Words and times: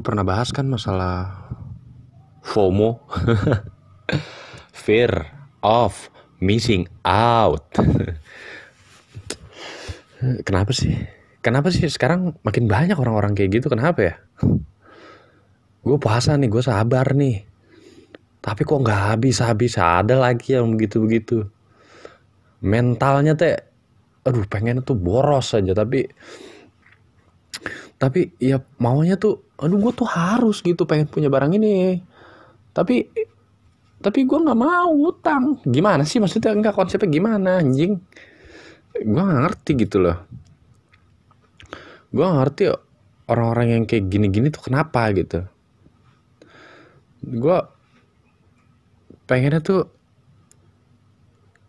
Gue 0.00 0.16
pernah 0.16 0.24
bahas 0.24 0.48
kan 0.48 0.64
masalah 0.64 1.44
FOMO, 2.40 3.04
fear 4.72 5.12
of 5.60 6.08
missing 6.40 6.88
out. 7.04 7.68
Kenapa 10.48 10.72
sih? 10.72 10.96
Kenapa 11.44 11.68
sih 11.68 11.84
sekarang 11.84 12.32
makin 12.40 12.64
banyak 12.64 12.96
orang-orang 12.96 13.36
kayak 13.36 13.60
gitu? 13.60 13.68
Kenapa 13.68 14.00
ya? 14.00 14.14
Gue 15.84 16.00
puasa 16.00 16.32
nih, 16.32 16.48
gue 16.48 16.64
sabar 16.64 17.12
nih. 17.12 17.44
Tapi 18.40 18.64
kok 18.64 18.80
nggak 18.80 19.02
habis-habis 19.04 19.76
ada 19.76 20.16
lagi 20.16 20.56
yang 20.56 20.80
begitu-begitu. 20.80 21.44
Mentalnya 22.64 23.36
teh, 23.36 23.52
aduh 24.24 24.48
pengen 24.48 24.80
tuh 24.80 24.96
boros 24.96 25.52
aja 25.52 25.76
tapi 25.76 26.08
tapi 28.00 28.32
ya 28.40 28.62
maunya 28.80 29.20
tuh 29.20 29.44
aduh 29.60 29.76
gue 29.76 29.92
tuh 29.92 30.08
harus 30.08 30.64
gitu 30.64 30.88
pengen 30.88 31.10
punya 31.10 31.28
barang 31.28 31.52
ini. 31.56 32.00
Tapi 32.72 33.04
tapi 34.00 34.24
gue 34.24 34.38
nggak 34.40 34.56
mau 34.56 34.92
utang. 34.96 35.60
Gimana 35.68 36.08
sih 36.08 36.16
maksudnya? 36.22 36.56
Enggak 36.56 36.72
konsepnya 36.72 37.12
gimana 37.12 37.60
anjing? 37.60 38.00
Gue 38.96 39.20
nggak 39.20 39.40
ngerti 39.44 39.72
gitu 39.84 40.00
loh. 40.00 40.16
Gue 42.10 42.26
gak 42.26 42.38
ngerti 42.42 42.62
orang-orang 43.30 43.66
yang 43.70 43.82
kayak 43.86 44.10
gini-gini 44.10 44.50
tuh 44.50 44.66
kenapa 44.66 45.06
gitu. 45.14 45.46
Gue 47.22 47.58
pengennya 49.30 49.62
tuh 49.62 49.86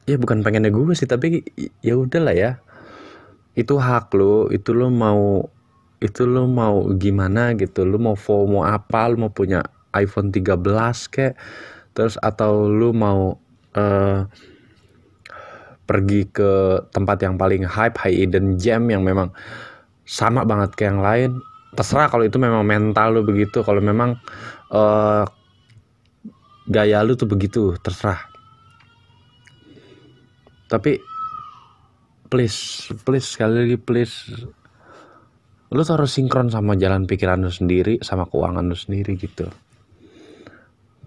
ya 0.10 0.18
bukan 0.18 0.42
pengennya 0.42 0.74
gue 0.74 0.98
sih 0.98 1.06
tapi 1.06 1.46
ya 1.86 1.94
udahlah 1.94 2.34
ya. 2.34 2.52
Itu 3.54 3.78
hak 3.78 4.10
lo 4.18 4.50
itu 4.50 4.74
lo 4.74 4.90
mau 4.90 5.46
itu 6.02 6.26
lo 6.26 6.50
mau 6.50 6.90
gimana 6.98 7.54
gitu? 7.54 7.86
Lo 7.86 8.02
mau 8.02 8.18
FOMO 8.18 8.66
apa? 8.66 9.06
Lo 9.08 9.30
mau 9.30 9.32
punya 9.32 9.62
iPhone 9.94 10.34
13 10.34 10.58
kayak 11.14 11.38
terus 11.94 12.18
atau 12.18 12.66
lo 12.66 12.90
mau 12.92 13.38
uh, 13.78 14.20
pergi 15.86 16.22
ke 16.34 16.82
tempat 16.90 17.18
yang 17.22 17.38
paling 17.38 17.68
hype 17.68 18.00
high 18.02 18.16
hidden 18.16 18.58
gem 18.58 18.90
yang 18.90 19.06
memang 19.06 19.30
sama 20.04 20.42
banget 20.42 20.74
kayak 20.74 20.90
yang 20.98 21.04
lain? 21.06 21.32
Terserah 21.78 22.10
kalau 22.10 22.26
itu 22.26 22.42
memang 22.42 22.66
mental 22.66 23.16
lo 23.16 23.22
begitu. 23.22 23.62
Kalau 23.62 23.80
memang 23.80 24.18
uh, 24.74 25.24
gaya 26.66 27.06
lu 27.06 27.14
tuh 27.14 27.30
begitu 27.30 27.78
terserah. 27.78 28.26
Tapi 30.66 30.98
please 32.32 32.90
please 33.04 33.28
sekali 33.28 33.68
lagi 33.68 33.78
please 33.78 34.24
lu 35.72 35.82
harus 35.88 36.12
sinkron 36.12 36.52
sama 36.52 36.76
jalan 36.76 37.08
pikiran 37.08 37.40
lu 37.40 37.52
sendiri 37.52 38.04
sama 38.04 38.28
keuangan 38.28 38.68
lu 38.68 38.76
sendiri 38.76 39.16
gitu. 39.16 39.48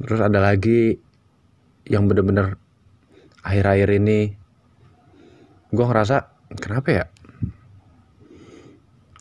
Terus 0.00 0.20
ada 0.24 0.40
lagi 0.40 0.96
yang 1.84 2.08
bener-bener 2.08 2.56
akhir-akhir 3.44 3.88
ini 4.00 4.32
gue 5.68 5.84
ngerasa 5.84 6.16
kenapa 6.56 6.88
ya? 6.88 7.04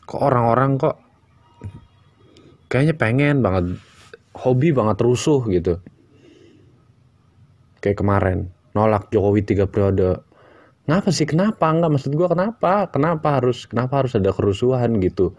Kok 0.08 0.20
orang-orang 0.24 0.80
kok 0.80 0.96
kayaknya 2.72 2.96
pengen 2.96 3.44
banget 3.44 3.76
hobi 4.32 4.72
banget 4.72 4.96
rusuh 5.04 5.44
gitu. 5.52 5.76
Kayak 7.84 8.00
kemarin 8.00 8.38
nolak 8.72 9.12
Jokowi 9.12 9.44
tiga 9.44 9.68
periode 9.68 10.24
Kenapa 10.84 11.08
sih? 11.10 11.24
Kenapa? 11.24 11.72
Enggak 11.72 11.90
maksud 11.96 12.12
gue 12.12 12.28
kenapa? 12.28 12.92
Kenapa 12.92 13.40
harus 13.40 13.64
kenapa 13.64 14.04
harus 14.04 14.12
ada 14.16 14.30
kerusuhan 14.36 15.00
gitu? 15.00 15.32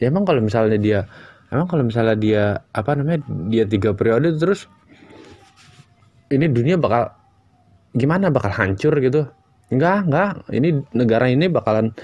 Ya 0.00 0.08
emang 0.08 0.24
kalau 0.24 0.40
misalnya 0.40 0.80
dia 0.80 1.04
emang 1.52 1.68
kalau 1.68 1.84
misalnya 1.86 2.16
dia 2.18 2.44
apa 2.72 2.96
namanya 2.98 3.22
dia 3.52 3.64
tiga 3.68 3.94
periode 3.94 4.34
terus 4.40 4.66
ini 6.32 6.50
dunia 6.50 6.80
bakal 6.80 7.14
gimana 7.94 8.32
bakal 8.32 8.50
hancur 8.50 8.98
gitu 8.98 9.30
enggak 9.70 10.10
enggak 10.10 10.30
ini 10.50 10.82
negara 10.90 11.30
ini 11.30 11.46
bakalan 11.46 11.94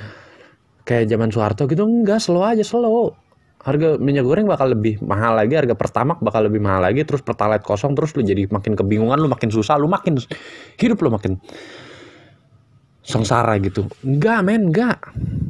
kayak 0.86 1.10
zaman 1.10 1.34
Soeharto 1.34 1.66
gitu 1.66 1.82
enggak 1.82 2.22
slow 2.22 2.46
aja 2.46 2.62
slow 2.62 3.16
harga 3.60 4.00
minyak 4.00 4.24
goreng 4.24 4.48
bakal 4.48 4.72
lebih 4.72 5.04
mahal 5.04 5.36
lagi 5.36 5.52
harga 5.52 5.76
pertamak 5.76 6.18
bakal 6.24 6.48
lebih 6.48 6.64
mahal 6.64 6.80
lagi 6.80 7.04
terus 7.04 7.20
pertalite 7.20 7.60
kosong 7.60 7.92
terus 7.92 8.16
lu 8.16 8.24
jadi 8.24 8.48
makin 8.48 8.72
kebingungan 8.72 9.20
lu 9.20 9.28
makin 9.28 9.52
susah 9.52 9.76
lu 9.76 9.84
makin 9.84 10.16
hidup 10.80 10.98
lu 11.04 11.12
makin 11.12 11.36
sengsara 13.04 13.60
gitu. 13.60 13.84
Enggak 14.00 14.40
men 14.44 14.72
enggak 14.72 14.96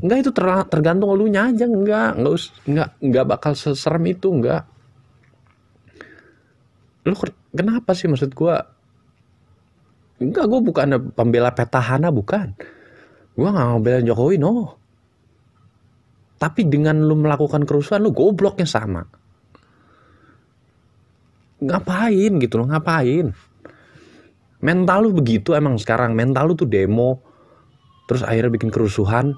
enggak 0.03 0.19
itu 0.27 0.31
ter 0.35 0.47
tergantung 0.67 1.15
lu 1.15 1.31
nya 1.31 1.55
aja 1.55 1.71
enggak 1.71 2.19
enggak 2.19 2.39
enggak 2.67 2.89
enggak 2.99 3.25
bakal 3.31 3.53
seserem 3.55 4.03
itu 4.11 4.27
enggak 4.27 4.67
lu 7.07 7.15
kenapa 7.55 7.95
sih 7.95 8.11
maksud 8.11 8.35
gua? 8.35 8.67
Enggak 10.19 10.51
gua 10.51 10.61
bukan 10.61 11.15
pembela 11.15 11.55
petahana 11.55 12.11
bukan. 12.11 12.59
Gua 13.39 13.55
nggak 13.55 13.67
ngebela 13.71 14.01
Jokowi 14.03 14.37
no 14.37 14.80
tapi 16.41 16.65
dengan 16.65 17.05
lu 17.05 17.21
melakukan 17.21 17.69
kerusuhan 17.69 18.01
lu 18.01 18.17
gobloknya 18.17 18.65
sama. 18.65 19.05
Ngapain 21.61 22.41
gitu 22.41 22.57
loh 22.57 22.73
ngapain? 22.73 23.37
Mental 24.65 24.99
lu 25.05 25.13
begitu 25.13 25.53
emang 25.53 25.77
sekarang. 25.77 26.17
Mental 26.17 26.49
lu 26.49 26.57
tuh 26.57 26.65
demo 26.65 27.21
terus 28.09 28.25
akhirnya 28.25 28.57
bikin 28.57 28.73
kerusuhan 28.73 29.37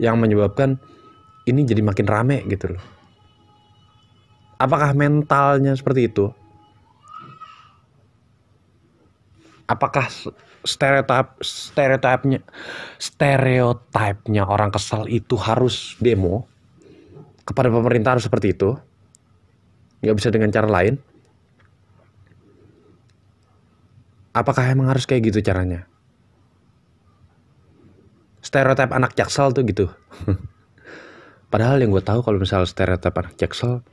yang 0.00 0.16
menyebabkan 0.16 0.80
ini 1.44 1.68
jadi 1.68 1.84
makin 1.84 2.08
rame 2.08 2.48
gitu 2.48 2.72
loh. 2.72 2.84
Apakah 4.56 4.96
mentalnya 4.96 5.76
seperti 5.76 6.08
itu 6.08 6.32
apakah 9.66 10.06
stereotip 10.66 11.38
stereotipnya 11.42 12.42
stereotipnya 12.98 14.42
orang 14.46 14.70
kesal 14.70 15.06
itu 15.10 15.34
harus 15.38 15.94
demo? 16.02 16.46
Kepada 17.46 17.70
pemerintah 17.70 18.18
harus 18.18 18.26
seperti 18.26 18.58
itu? 18.58 18.74
Nggak 20.02 20.16
bisa 20.18 20.28
dengan 20.34 20.50
cara 20.50 20.66
lain? 20.66 20.98
Apakah 24.34 24.66
emang 24.66 24.90
harus 24.90 25.06
kayak 25.06 25.30
gitu 25.30 25.38
caranya? 25.46 25.86
Stereotip 28.42 28.90
anak 28.90 29.14
jaksel 29.14 29.54
tuh 29.54 29.62
gitu. 29.62 29.86
Padahal 31.52 31.78
yang 31.78 31.94
gue 31.94 32.02
tahu 32.02 32.26
kalau 32.26 32.42
misal 32.42 32.66
stereotip 32.66 33.14
anak 33.14 33.38
jaksel 33.38 33.86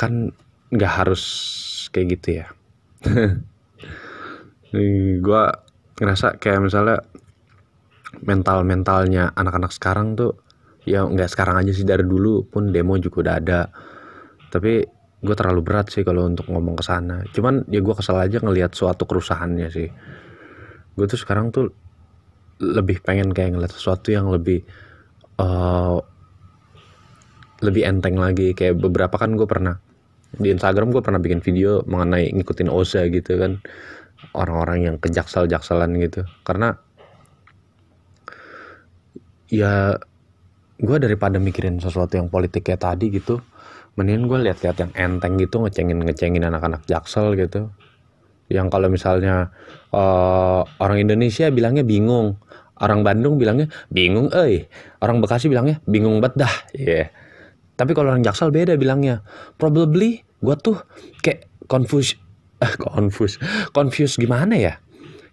kan 0.00 0.34
nggak 0.70 0.92
harus 1.02 1.22
kayak 1.92 2.16
gitu 2.16 2.40
ya 2.40 2.46
gue 4.72 5.42
ngerasa 6.00 6.38
kayak 6.38 6.60
misalnya 6.62 7.02
mental 8.22 8.66
mentalnya 8.66 9.30
anak-anak 9.34 9.70
sekarang 9.74 10.18
tuh 10.18 10.38
ya 10.88 11.04
nggak 11.06 11.30
sekarang 11.30 11.60
aja 11.60 11.70
sih 11.74 11.86
dari 11.86 12.02
dulu 12.02 12.46
pun 12.46 12.70
demo 12.70 12.96
juga 12.98 13.26
udah 13.26 13.34
ada. 13.36 13.60
Tapi 14.50 14.82
gue 15.20 15.34
terlalu 15.36 15.60
berat 15.60 15.92
sih 15.92 16.02
kalau 16.02 16.26
untuk 16.26 16.48
ngomong 16.48 16.78
ke 16.78 16.84
sana. 16.86 17.22
Cuman 17.30 17.68
ya 17.68 17.84
gue 17.84 17.94
kesal 17.94 18.18
aja 18.18 18.40
ngelihat 18.40 18.72
suatu 18.72 19.04
kerusahannya 19.04 19.68
sih. 19.70 19.88
Gue 20.96 21.06
tuh 21.06 21.20
sekarang 21.20 21.52
tuh 21.54 21.70
lebih 22.60 23.00
pengen 23.04 23.32
kayak 23.32 23.56
ngeliat 23.56 23.72
sesuatu 23.72 24.12
yang 24.12 24.28
lebih 24.32 24.64
uh, 25.38 26.00
lebih 27.60 27.84
enteng 27.84 28.16
lagi. 28.16 28.56
Kayak 28.56 28.80
beberapa 28.80 29.20
kan 29.20 29.36
gue 29.36 29.46
pernah 29.46 29.76
di 30.30 30.48
Instagram 30.54 30.94
gue 30.94 31.02
pernah 31.02 31.18
bikin 31.18 31.42
video 31.42 31.82
mengenai 31.90 32.30
ngikutin 32.30 32.70
Oza 32.70 33.02
gitu 33.10 33.34
kan 33.34 33.58
orang-orang 34.36 34.78
yang 34.92 34.96
kejaksel-jakselan 35.00 35.94
gitu. 36.00 36.26
Karena 36.46 36.76
ya 39.50 39.98
gue 40.80 40.96
daripada 40.96 41.36
mikirin 41.36 41.82
sesuatu 41.82 42.16
yang 42.16 42.30
politik 42.30 42.70
kayak 42.70 42.86
tadi 42.86 43.10
gitu 43.12 43.42
mendingan 43.98 44.30
gue 44.30 44.38
lihat-lihat 44.48 44.76
yang 44.80 44.92
enteng 44.96 45.36
gitu 45.36 45.60
ngecengin 45.60 45.98
ngecengin 46.00 46.46
anak-anak 46.46 46.86
jaksel 46.86 47.34
gitu. 47.36 47.68
Yang 48.50 48.66
kalau 48.72 48.88
misalnya 48.90 49.54
uh, 49.94 50.66
orang 50.82 50.98
Indonesia 51.02 51.46
bilangnya 51.50 51.86
bingung 51.86 52.38
orang 52.80 53.04
Bandung 53.04 53.36
bilangnya 53.36 53.68
bingung 53.92 54.32
eh 54.32 54.66
orang 55.04 55.20
Bekasi 55.20 55.52
bilangnya 55.52 55.84
bingung 55.84 56.18
banget 56.18 56.48
dah 56.48 56.54
ya 56.72 56.88
yeah. 56.88 57.06
tapi 57.76 57.92
kalau 57.92 58.10
orang 58.12 58.24
Jaksel 58.24 58.48
beda 58.50 58.80
bilangnya. 58.80 59.20
Probably 59.60 60.24
gue 60.40 60.56
tuh 60.56 60.80
kayak 61.20 61.48
confused 61.68 62.16
confused. 62.84 63.40
Confused 63.72 64.20
gimana 64.20 64.54
ya? 64.56 64.74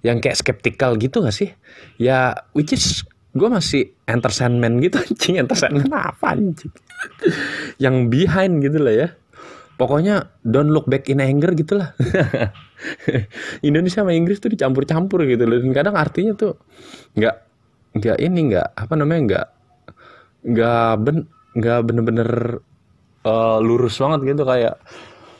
Yang 0.06 0.18
kayak 0.24 0.38
skeptical 0.39 0.95
gitu 0.95 1.24
gak 1.24 1.35
sih? 1.35 1.51
Ya 2.00 2.47
which 2.56 2.71
is 2.71 3.03
gue 3.38 3.50
masih 3.50 3.94
entertainment 4.09 4.81
gitu 4.81 4.97
anjing. 5.06 5.35
Entertainment 5.41 5.91
apa 5.94 6.33
anjing? 6.33 6.74
Yang 7.83 7.95
behind 8.09 8.53
gitu 8.65 8.77
lah 8.81 8.94
ya. 8.94 9.07
Pokoknya 9.77 10.33
don't 10.41 10.74
look 10.74 10.89
back 10.89 11.06
in 11.06 11.21
anger 11.21 11.53
gitu 11.53 11.77
lah. 11.77 11.94
Indonesia 13.68 14.01
sama 14.01 14.18
Inggris 14.18 14.41
tuh 14.41 14.50
dicampur-campur 14.50 15.21
gitu 15.30 15.45
loh. 15.45 15.62
Dan 15.62 15.69
kadang 15.69 15.94
artinya 15.94 16.33
tuh 16.33 16.57
nggak 17.13 17.35
nggak 17.97 18.18
ini 18.18 18.39
nggak 18.53 18.68
apa 18.73 18.94
namanya 18.97 19.21
nggak 19.30 19.47
nggak 20.50 20.91
ben 21.06 21.18
nggak 21.57 21.80
bener-bener 21.85 22.30
uh, 23.21 23.62
lurus 23.62 24.01
banget 24.01 24.33
gitu. 24.33 24.50
Kayak 24.50 24.81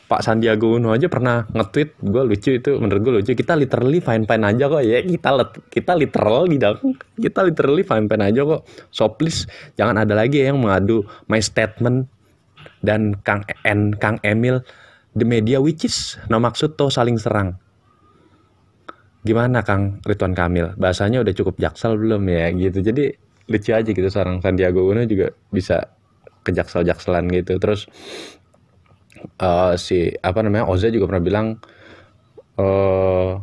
Pak 0.08 0.24
Sandiaga 0.24 0.64
Uno 0.64 0.96
aja 0.96 1.04
pernah 1.12 1.44
nge-tweet 1.52 2.00
gue 2.00 2.22
lucu 2.24 2.50
itu 2.56 2.70
menurut 2.80 3.00
gue 3.04 3.14
lucu. 3.20 3.30
Kita 3.36 3.52
literally 3.52 4.00
fine 4.00 4.24
fine 4.24 4.44
aja 4.48 4.64
kok 4.64 4.80
ya. 4.80 5.04
Kita 5.04 5.28
let, 5.36 5.50
kita 5.68 5.92
literal 5.92 6.48
dong 6.48 6.96
kita 7.20 7.40
literally 7.44 7.84
fine 7.84 8.08
fine 8.08 8.24
aja 8.24 8.40
kok. 8.40 8.64
So 8.88 9.12
please 9.12 9.44
jangan 9.76 10.00
ada 10.00 10.16
lagi 10.16 10.40
yang 10.40 10.64
mengadu 10.64 11.04
my 11.28 11.36
statement 11.44 12.08
dan 12.80 13.20
Kang 13.20 13.44
N 13.68 13.92
Kang 14.00 14.16
Emil 14.24 14.64
the 15.12 15.28
media 15.28 15.60
which 15.60 15.84
is 15.84 16.16
no 16.32 16.40
maksud 16.40 16.80
tuh 16.80 16.88
saling 16.88 17.20
serang. 17.20 17.60
Gimana 19.28 19.60
Kang 19.60 20.00
Ridwan 20.08 20.32
Kamil? 20.32 20.72
Bahasanya 20.80 21.20
udah 21.20 21.34
cukup 21.36 21.60
jaksel 21.60 22.00
belum 22.00 22.24
ya 22.32 22.48
gitu. 22.56 22.80
Jadi 22.80 23.12
lucu 23.44 23.70
aja 23.76 23.84
gitu 23.84 24.08
seorang 24.08 24.40
Sandiaga 24.40 24.80
Uno 24.80 25.04
juga 25.04 25.36
bisa 25.52 25.84
kejaksel-jakselan 26.48 27.28
gitu. 27.28 27.60
Terus 27.60 27.84
uh, 29.40 29.74
si 29.78 30.12
apa 30.22 30.40
namanya 30.42 30.68
Oza 30.68 30.90
juga 30.90 31.10
pernah 31.10 31.24
bilang 31.24 31.46
uh, 32.58 33.38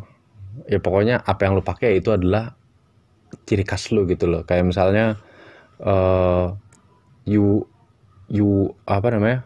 ya 0.67 0.79
pokoknya 0.79 1.23
apa 1.23 1.41
yang 1.45 1.53
lu 1.57 1.63
pakai 1.63 1.99
itu 1.99 2.11
adalah 2.11 2.55
ciri 3.45 3.63
khas 3.67 3.91
lu 3.91 4.07
gitu 4.09 4.25
loh. 4.29 4.43
Kayak 4.47 4.71
misalnya 4.71 5.19
uh, 5.83 6.55
you 7.27 7.65
you 8.31 8.73
apa 8.89 9.13
namanya 9.13 9.45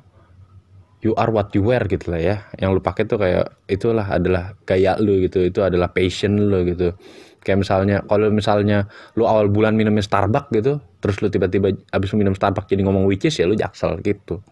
you 0.99 1.15
are 1.15 1.31
what 1.31 1.51
you 1.55 1.63
wear 1.65 1.83
gitu 1.85 2.11
lah 2.11 2.21
ya. 2.21 2.37
Yang 2.57 2.69
lu 2.77 2.81
pakai 2.83 3.03
tuh 3.09 3.17
kayak 3.19 3.47
itulah 3.67 4.05
adalah 4.05 4.55
gaya 4.63 4.95
lu 5.01 5.19
gitu. 5.25 5.43
Itu 5.43 5.65
adalah 5.65 5.91
passion 5.91 6.37
lu 6.49 6.63
gitu. 6.67 6.95
Kayak 7.39 7.63
misalnya 7.63 8.03
kalau 8.05 8.27
misalnya 8.29 8.91
lu 9.15 9.23
awal 9.23 9.47
bulan 9.47 9.73
minumnya 9.73 10.03
Starbucks 10.03 10.51
gitu 10.51 10.83
terus 10.99 11.23
lu 11.23 11.31
tiba-tiba 11.31 11.71
abis 11.95 12.11
minum 12.13 12.35
Starbucks 12.35 12.67
jadi 12.67 12.83
ngomong 12.83 13.07
witches 13.07 13.39
ya 13.39 13.47
lu 13.47 13.55
jaksel 13.55 14.03
gitu 14.03 14.43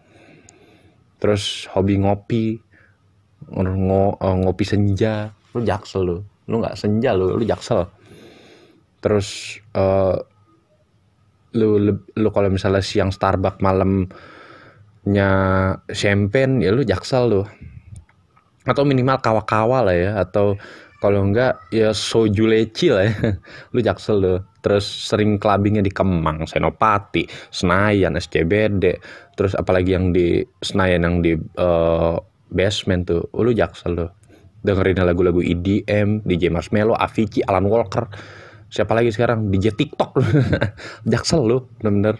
terus 1.18 1.66
hobi 1.74 1.98
ngopi. 2.00 2.46
Ngo, 3.48 4.18
uh, 4.18 4.36
ngopi 4.44 4.64
senja. 4.66 5.30
Lu 5.54 5.62
jaksel 5.62 6.02
lu. 6.02 6.16
Lu 6.50 6.58
nggak 6.58 6.74
senja 6.78 7.14
lu. 7.14 7.38
Lu 7.38 7.44
jaksel. 7.46 7.86
Terus 8.98 9.58
uh, 9.78 10.18
lu 11.54 11.78
lu, 11.78 11.92
lu 12.18 12.28
kalau 12.34 12.50
misalnya 12.50 12.82
siang 12.82 13.14
Starbucks 13.14 13.62
malamnya 13.62 15.30
champagne 15.94 16.66
ya 16.66 16.70
lu 16.74 16.82
jaksel 16.82 17.24
lu. 17.30 17.42
Atau 18.68 18.84
minimal 18.84 19.22
kawa-kawa 19.22 19.86
lah 19.86 19.96
ya. 19.96 20.12
Atau 20.20 20.60
kalau 20.98 21.22
enggak 21.30 21.62
ya 21.70 21.94
soju 21.94 22.50
leci 22.50 22.90
lah 22.90 23.06
ya. 23.06 23.14
Lu 23.74 23.78
jaksel 23.78 24.18
lu 24.18 24.34
terus 24.68 24.84
sering 24.84 25.40
clubbingnya 25.40 25.80
di 25.80 25.88
Kemang 25.88 26.44
Senopati 26.44 27.24
Senayan 27.48 28.20
SCBD 28.20 29.00
terus 29.32 29.56
apalagi 29.56 29.96
yang 29.96 30.12
di 30.12 30.44
Senayan 30.60 31.08
yang 31.08 31.16
di 31.24 31.32
uh, 31.56 32.20
basement 32.52 33.08
tuh 33.08 33.22
oh, 33.32 33.44
lu 33.44 33.52
jaksel 33.52 33.92
lu. 33.96 34.06
Dengerin 34.58 34.98
lagu-lagu 35.06 35.38
EDM 35.38 36.26
DJ 36.26 36.50
Marshmello 36.50 36.98
Avicii 36.98 37.46
Alan 37.46 37.70
Walker. 37.70 38.10
Siapa 38.68 38.92
lagi 38.92 39.14
sekarang? 39.14 39.48
DJ 39.54 39.72
TikTok. 39.72 40.18
Jaksel 41.12 41.46
lu 41.46 41.70
bener-bener. 41.78 42.18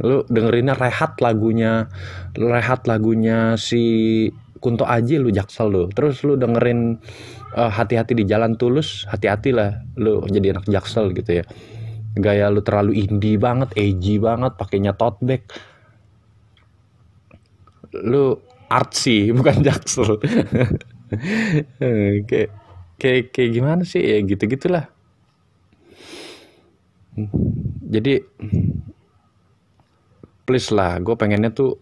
Lu 0.00 0.24
dengerinnya 0.30 0.78
rehat 0.78 1.20
lagunya 1.20 1.92
rehat 2.34 2.88
lagunya 2.88 3.58
si 3.60 4.26
Kunto 4.58 4.84
Aji 4.84 5.18
lu 5.22 5.30
jaksel 5.32 5.70
lu. 5.70 5.82
Terus 5.90 6.22
lu 6.26 6.34
dengerin 6.34 6.98
uh, 7.54 7.70
hati-hati 7.70 8.12
di 8.18 8.24
jalan 8.28 8.58
tulus 8.58 9.06
hati-hati 9.08 9.50
lah 9.54 9.82
lu 9.98 10.22
jadi 10.26 10.58
anak 10.58 10.66
jaksel 10.68 11.14
gitu 11.14 11.42
ya. 11.42 11.44
Gaya 12.18 12.50
lu 12.50 12.60
terlalu 12.60 12.98
indie 12.98 13.38
banget 13.38 13.72
edgy 13.78 14.18
banget 14.18 14.58
pakainya 14.58 14.92
tote 14.94 15.22
bag. 15.22 15.42
Lu 17.94 18.36
artsy 18.68 19.30
bukan 19.36 19.64
jaksel. 19.64 20.18
Kayak 21.80 22.52
kayak 23.00 23.32
kayak 23.32 23.50
gimana 23.56 23.80
sih? 23.88 24.04
Ya 24.04 24.20
gitu 24.20 24.44
gitulah 24.44 24.92
jadi 27.88 28.22
please 30.46 30.70
lah 30.70 31.02
gue 31.02 31.14
pengennya 31.18 31.50
tuh 31.50 31.80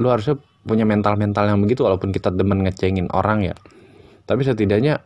lu 0.00 0.08
harusnya 0.08 0.40
punya 0.64 0.84
mental 0.84 1.16
mental 1.16 1.48
yang 1.48 1.60
begitu 1.64 1.84
walaupun 1.88 2.12
kita 2.12 2.28
demen 2.32 2.64
ngecengin 2.64 3.08
orang 3.12 3.44
ya. 3.44 3.54
Tapi 4.28 4.44
setidaknya 4.44 5.00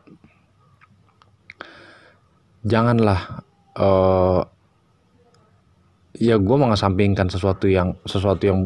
janganlah 2.65 3.45
uh, 3.79 4.43
ya 6.17 6.39
gue 6.39 6.56
mengesampingkan 6.56 7.29
sesuatu 7.29 7.69
yang 7.69 7.95
sesuatu 8.06 8.43
yang 8.47 8.61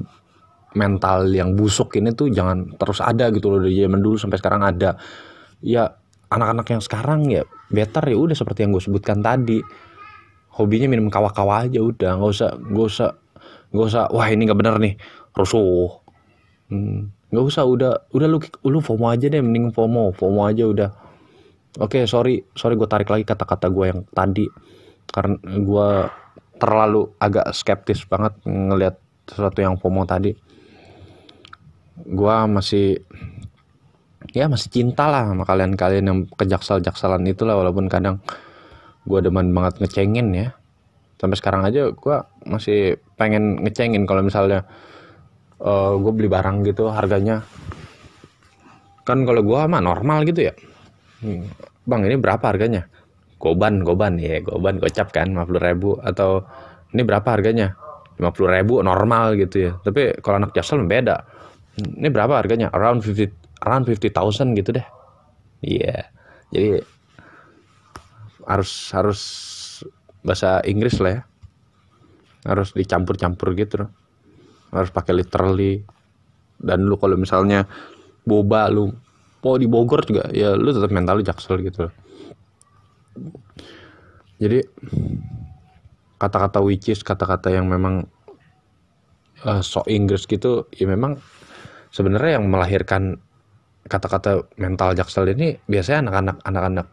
mental 0.77 1.33
yang 1.33 1.57
busuk 1.57 1.97
ini 1.97 2.13
tuh 2.13 2.29
jangan 2.29 2.77
terus 2.77 3.01
ada 3.01 3.33
gitu 3.33 3.49
loh 3.49 3.65
dari 3.65 3.81
zaman 3.81 4.01
dulu 4.01 4.17
sampai 4.17 4.39
sekarang 4.41 4.63
ada. 4.65 4.97
Ya 5.61 5.99
anak-anak 6.29 6.67
yang 6.73 6.83
sekarang 6.85 7.21
ya 7.29 7.43
better 7.73 8.05
ya 8.05 8.17
udah 8.17 8.37
seperti 8.37 8.65
yang 8.65 8.73
gue 8.73 8.83
sebutkan 8.85 9.21
tadi. 9.21 9.61
Hobinya 10.59 10.91
minum 10.91 11.07
kawa-kawa 11.07 11.71
aja 11.71 11.79
udah 11.79 12.19
nggak 12.19 12.33
usah 12.35 12.51
nggak 12.59 12.87
usah 12.91 13.11
nggak 13.71 13.87
usah 13.87 14.05
wah 14.11 14.27
ini 14.27 14.49
nggak 14.49 14.59
bener 14.59 14.77
nih. 14.81 14.95
Rusuh 15.37 16.08
hmm, 16.69 17.29
nggak 17.29 17.45
usah 17.45 17.65
udah 17.69 17.93
udah 18.13 18.29
lu 18.29 18.39
lu 18.65 18.79
FOMO 18.81 19.13
aja 19.13 19.29
deh 19.29 19.41
mending 19.45 19.73
FOMO 19.73 20.17
FOMO 20.17 20.41
aja 20.49 20.65
udah. 20.65 20.91
Oke 21.79 22.01
okay, 22.01 22.03
sorry 22.09 22.41
sorry 22.57 22.75
gue 22.81 22.89
tarik 22.89 23.13
lagi 23.13 23.25
kata-kata 23.29 23.69
gue 23.69 23.85
yang 23.93 24.01
tadi. 24.13 24.49
Karena 25.09 25.37
gue 25.41 25.89
terlalu 26.59 27.09
agak 27.21 27.53
skeptis 27.55 28.05
banget 28.09 28.35
ngelihat 28.45 28.97
sesuatu 29.29 29.61
yang 29.61 29.77
FOMO 29.77 30.09
tadi. 30.09 30.33
Gue 31.99 32.35
masih 32.49 33.05
ya 34.33 34.49
masih 34.49 34.69
cinta 34.69 35.09
lah 35.09 35.29
sama 35.29 35.45
kalian-kalian 35.49 36.05
yang 36.05 36.19
kejaksel-jakselan 36.37 37.25
itulah 37.25 37.57
walaupun 37.57 37.89
kadang 37.89 38.21
gue 39.09 39.21
demen 39.21 39.53
banget 39.53 39.85
ngecengin 39.85 40.29
ya. 40.33 40.49
Sampai 41.21 41.37
sekarang 41.37 41.67
aja 41.67 41.93
gue 41.93 42.17
masih 42.49 42.97
pengen 43.21 43.61
ngecengin 43.61 44.09
kalau 44.09 44.25
misalnya 44.25 44.65
uh, 45.63 45.67
eh, 45.67 45.93
gue 45.99 46.13
beli 46.15 46.29
barang 46.31 46.67
gitu 46.67 46.91
harganya. 46.91 47.43
Kan 49.03 49.25
kalau 49.25 49.41
gue 49.41 49.59
mah 49.59 49.83
normal 49.83 50.29
gitu 50.29 50.51
ya. 50.51 50.55
Hmm, 51.25 51.49
bang 51.89 52.01
ini 52.07 52.17
berapa 52.21 52.45
harganya? 52.45 52.87
Goban 53.39 53.83
goban. 53.83 54.21
Ya 54.21 54.43
goban 54.43 54.79
gocap 54.79 55.11
kan 55.11 55.33
50 55.33 55.59
ribu. 55.59 55.99
Atau 56.03 56.45
ini 56.95 57.03
berapa 57.03 57.27
harganya? 57.27 57.75
50 58.19 58.55
ribu 58.55 58.83
normal 58.83 59.39
gitu 59.39 59.71
ya. 59.71 59.73
Tapi 59.83 60.19
kalau 60.23 60.43
anak 60.43 60.53
jaksel 60.55 60.83
beda. 60.85 61.25
Ini 61.79 62.11
berapa 62.11 62.35
harganya? 62.35 62.69
Around 62.75 63.07
50 63.07 63.65
around 63.67 63.85
50.000 63.87 64.59
gitu 64.59 64.71
deh. 64.75 64.87
Iya. 65.63 65.83
Yeah. 65.87 66.05
jadi 66.49 66.71
harus 68.49 68.73
harus 68.97 69.21
bahasa 70.25 70.65
Inggris 70.65 70.97
lah 71.03 71.21
ya. 71.21 71.23
Harus 72.47 72.73
dicampur-campur 72.73 73.53
gitu. 73.59 73.85
loh. 73.85 73.91
Harus 74.73 74.91
pakai 74.93 75.17
literally. 75.17 75.83
Dan 76.59 76.87
lu 76.91 76.99
kalau 76.99 77.15
misalnya 77.15 77.65
boba 78.27 78.67
lu 78.69 78.91
mau 79.39 79.55
di 79.55 79.71
Bogor 79.71 80.03
juga 80.03 80.27
ya 80.35 80.59
lu 80.59 80.75
tetap 80.75 80.91
mental 80.91 81.23
jaksel 81.23 81.63
gitu. 81.63 81.87
Jadi 84.39 84.63
kata-kata 86.19 86.59
which 86.63 86.91
kata-kata 87.07 87.55
yang 87.55 87.71
memang 87.71 88.07
uh, 89.47 89.63
so 89.63 89.87
Inggris 89.87 90.27
gitu 90.27 90.67
ya 90.75 90.91
memang 90.91 91.19
sebenarnya 91.95 92.43
yang 92.43 92.51
melahirkan 92.51 93.23
kata-kata 93.87 94.45
mental 94.59 94.93
jaksel 94.99 95.31
ini 95.31 95.57
biasanya 95.71 96.11
anak-anak 96.11 96.37
anak-anak 96.45 96.89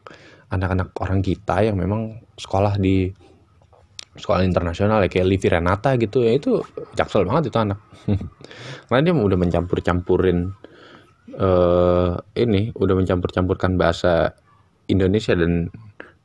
anak-anak 0.54 0.90
orang 1.02 1.20
kita 1.26 1.56
yang 1.66 1.76
memang 1.76 2.22
sekolah 2.38 2.78
di 2.78 3.10
sekolah 4.16 4.48
internasional 4.48 5.04
ya 5.04 5.10
kayak 5.12 5.28
Livi 5.28 5.48
Renata 5.52 6.00
gitu 6.00 6.24
ya 6.24 6.40
itu 6.40 6.64
jaksel 6.96 7.28
banget 7.28 7.52
itu 7.52 7.58
anak. 7.60 7.80
Karena 8.88 9.02
dia 9.04 9.14
udah 9.14 9.40
mencampur-campurin 9.40 10.56
uh, 11.36 12.16
ini 12.40 12.72
udah 12.76 12.96
mencampur-campurkan 12.96 13.76
bahasa 13.76 14.32
Indonesia 14.88 15.36
dan 15.36 15.68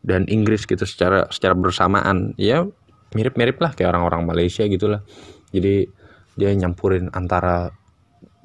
dan 0.06 0.24
Inggris 0.30 0.64
gitu 0.64 0.86
secara 0.86 1.26
secara 1.34 1.58
bersamaan. 1.58 2.32
Ya 2.38 2.62
mirip-mirip 3.10 3.58
lah 3.58 3.74
kayak 3.74 3.90
orang-orang 3.96 4.22
Malaysia 4.30 4.62
gitulah. 4.70 5.02
Jadi 5.50 5.90
dia 6.38 6.50
nyampurin 6.54 7.10
antara 7.10 7.74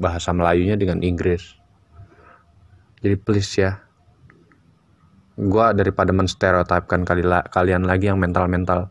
bahasa 0.01 0.33
Melayunya 0.33 0.73
dengan 0.73 1.05
Inggris. 1.05 1.53
Jadi 3.05 3.15
please 3.21 3.53
ya. 3.61 3.77
Gue 5.37 5.67
daripada 5.75 6.15
menstereotipkan 6.15 7.05
kali 7.05 7.21
kalian 7.51 7.83
lagi 7.85 8.09
yang 8.09 8.17
mental-mental 8.17 8.89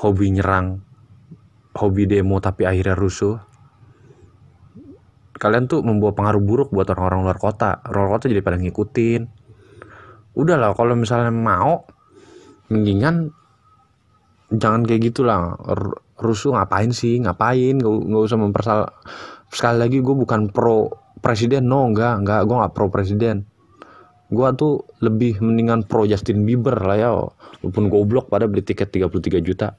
hobi 0.00 0.32
nyerang 0.32 0.80
hobi 1.76 2.08
demo 2.08 2.42
tapi 2.42 2.66
akhirnya 2.66 2.98
rusuh. 2.98 3.38
Kalian 5.40 5.70
tuh 5.70 5.80
membawa 5.80 6.12
pengaruh 6.12 6.42
buruk 6.42 6.68
buat 6.68 6.90
orang-orang 6.92 7.24
luar 7.24 7.38
kota. 7.40 7.80
Luar 7.88 8.18
kota 8.18 8.28
jadi 8.28 8.44
pada 8.44 8.60
ngikutin. 8.60 9.22
Udahlah 10.36 10.76
kalau 10.76 10.92
misalnya 10.98 11.32
mau 11.32 11.88
mendingan 12.68 13.32
jangan 14.52 14.84
kayak 14.84 15.12
gitulah. 15.12 15.56
Rusuh 16.20 16.52
ngapain 16.52 16.92
sih? 16.92 17.16
Ngapain? 17.24 17.80
Nggak 17.80 18.22
usah 18.28 18.36
mempersal 18.36 18.78
sekali 19.48 19.80
lagi 19.80 20.04
gue 20.04 20.12
bukan 20.12 20.52
pro 20.52 20.92
presiden. 21.24 21.72
No 21.72 21.88
enggak 21.88 22.20
enggak 22.20 22.44
gue 22.44 22.56
nggak 22.60 22.74
pro 22.76 22.92
presiden. 22.92 23.48
Gue 24.28 24.46
tuh 24.54 24.84
lebih 25.00 25.40
mendingan 25.40 25.88
pro 25.88 26.04
Justin 26.04 26.44
Bieber 26.44 26.76
lah 26.76 26.96
ya 27.00 27.10
walaupun 27.16 27.88
goblok 27.88 28.28
pada 28.28 28.44
beli 28.44 28.60
tiket 28.60 28.92
33 28.92 29.40
juta 29.40 29.74